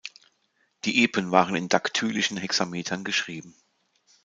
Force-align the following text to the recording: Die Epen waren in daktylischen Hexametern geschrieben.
Die 0.85 1.03
Epen 1.03 1.29
waren 1.29 1.53
in 1.53 1.69
daktylischen 1.69 2.37
Hexametern 2.37 3.03
geschrieben. 3.03 3.53